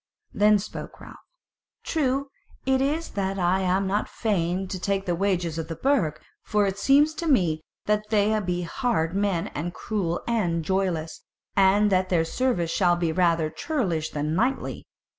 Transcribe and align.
Then 0.33 0.57
spoke 0.57 0.99
Ralph: 0.99 1.19
"True 1.83 2.29
it 2.65 2.81
is 2.81 3.09
that 3.11 3.37
I 3.37 3.59
am 3.59 3.85
not 3.85 4.09
fain 4.09 4.67
to 4.69 4.79
take 4.79 5.05
the 5.05 5.13
wages 5.13 5.59
of 5.59 5.67
the 5.67 5.75
Burg; 5.75 6.19
for 6.41 6.65
it 6.65 6.79
seems 6.79 7.13
to 7.13 7.27
me 7.27 7.61
that 7.85 8.09
they 8.09 8.39
be 8.39 8.63
hard 8.63 9.13
men, 9.15 9.49
and 9.49 9.75
cruel 9.75 10.23
and 10.27 10.65
joyless, 10.65 11.21
and 11.55 11.91
that 11.91 12.09
their 12.09 12.25
service 12.25 12.71
shall 12.71 12.95
be 12.95 13.11
rather 13.11 13.51
churlish 13.51 14.09
than 14.09 14.33
knightly. 14.33 14.87